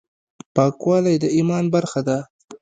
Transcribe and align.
پاکوالی 0.55 1.15
د 1.19 1.25
ایمان 1.35 1.65
برخه 1.75 2.01
ده. 2.07 2.17